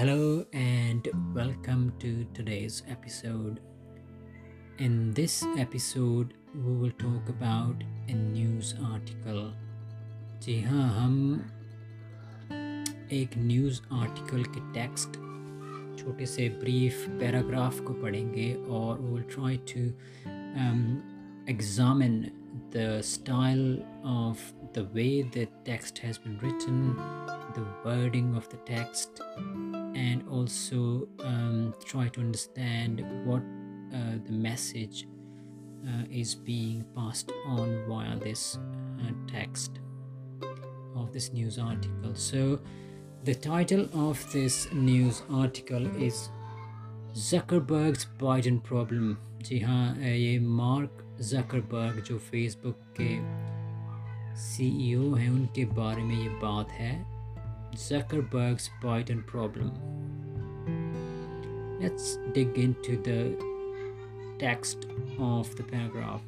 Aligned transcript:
Hello 0.00 0.44
and 0.54 1.06
welcome 1.34 1.92
to 1.98 2.26
today's 2.32 2.82
episode. 2.88 3.60
In 4.78 5.12
this 5.12 5.44
episode, 5.58 6.32
we 6.54 6.72
will 6.74 6.90
talk 6.92 7.28
about 7.28 7.84
a 8.08 8.14
news 8.14 8.74
article. 8.92 9.52
जी 10.42 10.60
हाँ 10.62 10.88
हम 11.00 11.14
एक 13.12 13.36
news 13.36 13.80
article 13.92 14.44
के 14.56 14.60
text 14.74 15.20
छोटे 15.98 16.26
से 16.26 16.48
brief 16.64 17.06
paragraph 17.20 17.80
को 17.80 17.92
पढ़ेंगे 18.02 18.54
और 18.54 19.00
we 19.00 19.10
will 19.10 19.28
try 19.36 19.56
to 19.74 19.92
um, 20.56 21.02
examine 21.48 22.30
the 22.70 23.02
style 23.02 23.78
of 24.04 24.40
the 24.72 24.84
way 24.94 25.22
the 25.22 25.46
text 25.64 25.98
has 25.98 26.18
been 26.18 26.38
written, 26.38 26.96
the 27.54 27.64
wording 27.84 28.34
of 28.34 28.48
the 28.48 28.56
text, 28.66 29.20
and 29.94 30.22
also 30.28 31.08
um, 31.20 31.74
try 31.84 32.08
to 32.08 32.20
understand 32.20 33.04
what 33.24 33.42
uh, 33.94 34.18
the 34.26 34.32
message 34.32 35.06
uh, 35.86 36.04
is 36.10 36.34
being 36.34 36.84
passed 36.94 37.30
on 37.46 37.84
via 37.88 38.16
this 38.18 38.58
uh, 38.58 39.10
text 39.26 39.80
of 40.96 41.12
this 41.12 41.32
news 41.32 41.58
article. 41.58 42.14
So, 42.14 42.58
the 43.24 43.34
title 43.34 43.88
of 43.94 44.32
this 44.32 44.72
news 44.72 45.22
article 45.30 45.86
is 46.02 46.28
Zuckerberg's 47.14 48.06
Biden 48.18 48.62
Problem. 48.62 49.16
जी 49.42 49.58
हाँ 49.60 49.96
ये 49.96 50.38
Mark 50.40 51.02
Zuckerberg 51.20 52.00
जो 52.04 52.18
Facebook 52.18 52.78
के 53.00 53.10
CEO 54.40 55.14
हैं 55.14 55.28
उनके 55.30 55.64
बारे 55.64 56.02
में 56.02 56.16
ये 56.16 56.28
बात 56.42 56.70
है 56.70 56.92
Zuckerberg's 57.75 58.69
Biden 58.81 59.25
problem. 59.25 59.71
Let's 61.79 62.17
dig 62.33 62.57
into 62.57 62.97
the 63.01 63.35
text 64.37 64.85
of 65.19 65.55
the 65.55 65.63
paragraph. 65.63 66.21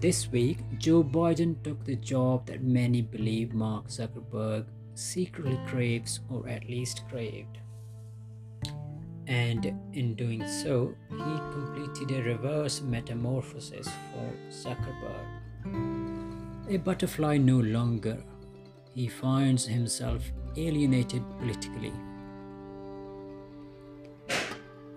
This 0.00 0.30
week, 0.32 0.58
Joe 0.78 1.04
Biden 1.04 1.62
took 1.62 1.84
the 1.84 1.96
job 1.96 2.46
that 2.46 2.62
many 2.62 3.02
believe 3.02 3.54
Mark 3.54 3.88
Zuckerberg 3.88 4.64
secretly 4.94 5.58
craves 5.66 6.20
or 6.28 6.48
at 6.48 6.68
least 6.68 7.02
craved. 7.08 7.58
And 9.26 9.72
in 9.92 10.14
doing 10.14 10.46
so, 10.48 10.94
he 11.08 11.38
completed 11.52 12.10
a 12.10 12.22
reverse 12.24 12.80
metamorphosis 12.80 13.86
for 13.86 14.32
Zuckerberg. 14.50 15.26
A 16.68 16.76
butterfly 16.78 17.36
no 17.36 17.60
longer, 17.60 18.22
he 18.94 19.08
finds 19.08 19.66
himself 19.66 20.30
alienated 20.56 21.22
politically. 21.38 21.92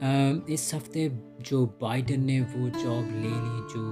Um, 0.01 0.41
इस 0.49 0.71
हफ़्ते 0.73 1.09
जो 1.41 1.65
Biden 1.81 2.23
ने 2.23 2.41
वो 2.41 2.69
job 2.69 3.05
ले 3.05 3.29
ली, 3.29 3.61
जो 3.73 3.85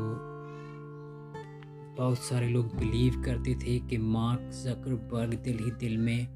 बहुत 1.97 2.17
सारे 2.17 2.47
लोग 2.47 2.75
बिलीव 2.75 3.21
करते 3.21 3.55
थे 3.55 3.79
कि 3.79 3.97
मार्क 3.97 4.39
जकरबर्ग 4.39 5.33
दिल 5.33 5.57
ही 5.57 5.71
दिल 5.71 5.97
में 5.97 6.27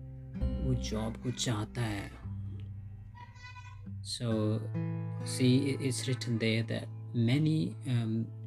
वो 0.66 0.74
जॉब 0.74 1.18
को 1.24 1.32
चाहता 1.32 1.82
है 1.82 2.12
so 4.04 4.60
see 5.26 5.56
is 5.88 6.06
written 6.08 6.38
there 6.38 6.66
that 6.66 7.16
many 7.16 7.76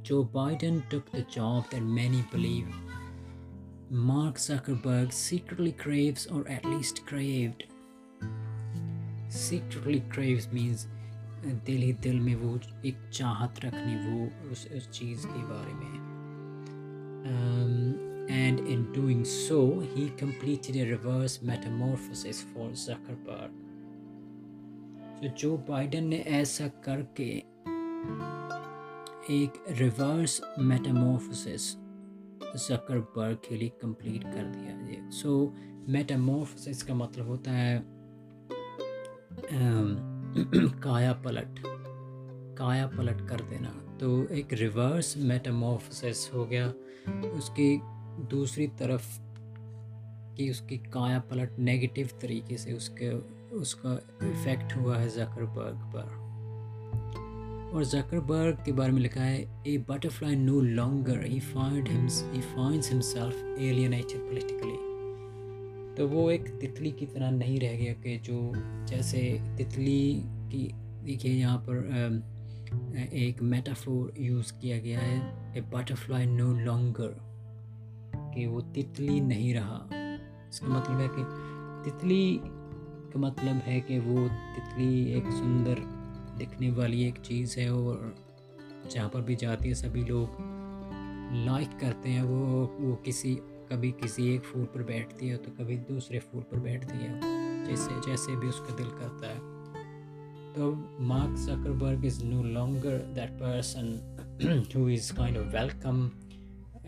Joe 0.06 0.24
Biden 0.24 0.80
took 0.80 1.04
the 1.16 1.26
job 1.32 1.62
that 1.62 1.82
many 1.82 2.22
believe 2.22 2.89
Mark 3.89 4.35
Zuckerberg 4.37 5.13
secretly 5.13 5.71
craves 5.71 6.27
or 6.27 6.47
at 6.47 6.65
least 6.65 7.05
craved. 7.05 7.65
Secretly 9.29 10.03
craves 10.09 10.51
means 10.51 10.87
दिल 11.65 11.81
ही 11.81 11.91
दिल 11.93 12.19
में 12.19 12.35
वो 12.35 12.59
एक 12.85 12.97
चाहत 13.13 13.59
रखनी 13.65 13.95
वो 14.05 14.51
उस 14.51 14.67
उस 14.77 14.89
चीज़ 14.89 15.25
के 15.27 15.43
बारे 15.49 15.73
में 15.73 15.93
um, 17.31 17.75
and 18.29 18.59
in 18.59 18.91
doing 18.93 19.23
so 19.23 19.59
he 19.93 20.09
completed 20.21 20.75
a 20.75 20.85
reverse 20.91 21.37
metamorphosis 21.43 22.41
for 22.53 22.69
Zuckerberg 22.85 23.61
तो 25.21 25.27
जो 25.39 25.57
बाइडन 25.69 26.07
ने 26.07 26.17
ऐसा 26.39 26.67
करके 26.87 27.31
एक 29.33 29.63
रिवर्स 29.79 30.41
मेटामॉर्फोसिस 30.59 31.73
जकरबर्ग 32.56 33.36
के 33.48 33.56
लिए 33.56 33.68
कंप्लीट 33.68 34.24
कर 34.24 34.44
दिया 34.44 35.04
ये। 35.04 35.10
सो 35.10 35.54
मेटामॉर्फोसिस 35.88 36.82
का 36.82 36.94
मतलब 36.94 37.28
होता 37.28 37.50
है 37.50 37.82
काया 40.80 41.12
पलट 41.12 41.62
काया 42.58 42.86
पलट 42.86 43.28
कर 43.28 43.40
देना। 43.40 43.98
तो 44.00 44.26
एक 44.26 44.52
रिवर्स 44.52 45.16
मेटामॉर्फोसिस 45.16 46.34
हो 46.34 46.44
गया। 46.44 46.68
उसकी 47.30 47.80
दूसरी 48.26 48.66
तरफ़ 48.66 49.20
कि 50.36 50.50
उसकी 50.50 50.78
काया 50.78 51.18
पलट 51.18 51.58
नेगेटिव 51.58 52.10
तरीके 52.20 52.56
से 52.56 52.72
उसके, 52.72 53.10
उसका 53.56 53.94
इफ़ेक्ट 54.22 54.76
हुआ 54.76 54.96
है 54.96 55.08
जकरबर्ग 55.08 55.92
पर। 55.96 56.30
और 57.74 57.84
जकरबर्ग 57.84 58.64
के 58.64 58.72
बारे 58.72 58.92
में 58.92 59.00
लिखा 59.00 59.20
है 59.20 59.64
a 59.66 59.78
butterfly 59.78 60.36
no 60.36 60.60
longer 60.60 61.24
he 61.24 61.40
find 61.40 61.88
he 61.88 61.96
himself 61.96 63.56
alienated 63.58 64.20
politically 64.20 64.90
तो 65.94 66.08
वो 66.08 66.30
एक 66.30 66.48
तितली 66.48 66.92
की 66.92 67.06
तरह 67.06 67.30
नहीं 67.30 67.60
रह 67.60 67.76
गया 67.76 67.92
कि 67.92 68.18
जो 68.18 68.52
जैसे 68.86 69.40
तितली 69.56 70.22
की, 70.26 70.70
देखिए 71.04 71.32
यहाँ 71.32 71.58
पर 71.68 71.76
एक 73.12 73.42
मेटाफोर 73.42 74.14
यूज़ 74.18 74.52
किया 74.52 74.78
गया 74.78 75.00
है 75.00 75.18
ए 75.58 75.60
बटरफ्लाई 75.60 76.26
नो 76.26 76.52
लॉन्गर 76.52 77.16
कि 78.16 78.46
वो 78.46 78.60
तितली 78.60 79.20
नहीं 79.20 79.54
रहा। 79.54 79.88
इसका 80.50 80.68
मतलब 80.68 81.00
है 81.00 81.08
कि 81.08 81.24
तितली 81.84 82.40
का 83.12 83.20
मतलब 83.20 83.56
है 83.56 83.80
कि 83.80 83.98
वो 83.98 84.28
तितली 84.28 85.12
एक 85.12 85.24
सुंदर 85.24 85.99
दिखने 86.40 86.70
वाली 86.72 87.04
एक 87.04 87.18
चीज़ 87.20 87.58
है 87.60 87.70
और 87.72 88.14
जहाँ 88.92 89.08
पर 89.08 89.20
भी 89.20 89.36
जाती 89.36 89.68
है, 89.68 89.74
सभी 89.74 90.04
लोग 90.04 90.36
लाइक 91.46 91.78
करते 91.80 92.08
हैं। 92.08 92.22
वो 92.22 92.66
वो 92.80 92.94
किसी, 93.04 93.34
कभी 93.72 93.90
किसी 94.00 94.34
एक 94.34 94.44
फूल 94.44 94.64
पर 94.64 94.82
बैठती 94.84 95.28
है 95.28 95.36
तो 95.36 95.50
कभी 95.58 95.76
दूसरे 95.90 96.18
फूल 96.20 96.42
पर 96.42 96.60
बैठती 96.60 96.98
है, 96.98 97.20
जैसे 97.66 98.00
जैसे 98.06 98.36
भी 98.36 98.48
उसका 98.48 98.74
दिल 98.76 98.88
करता 99.00 99.28
है। 99.28 99.38
तो 100.54 100.72
Mark 101.04 101.36
Zuckerberg 101.38 102.04
is 102.04 102.24
no 102.24 102.42
longer 102.44 102.96
that 103.14 103.30
person 103.42 104.68
who 104.76 104.88
is 104.88 105.12
kind 105.14 105.38
of 105.38 105.46
welcome 105.56 106.04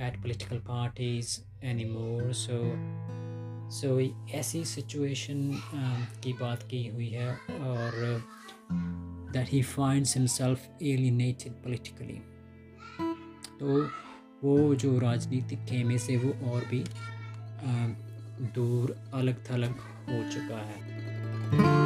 at 0.00 0.20
political 0.22 0.58
parties 0.68 1.38
any 1.64 1.84
more 1.84 2.32
so 2.34 2.60
so 3.72 3.98
ऐसी 4.34 4.64
सिचुएशन 4.64 5.50
की 6.24 6.32
बात 6.40 6.62
की 6.70 6.86
हुई 6.86 7.08
है 7.08 7.30
और 7.62 8.22
that 9.32 9.48
he 9.48 9.62
finds 9.62 10.16
himself 10.16 10.82
alienated 10.82 11.52
politically 11.64 12.20
तो 13.60 13.82
वो 14.44 14.74
जो 14.74 14.98
राजनीतिक 14.98 15.64
खेमे 15.66 15.98
से 15.98 16.16
वो 16.16 16.52
और 16.52 16.64
भी 16.70 16.84
दूर 18.54 18.96
अलग 19.14 19.44
थलग 19.50 19.78
हो 20.08 20.22
चुका 20.32 20.58
है। 20.62 21.81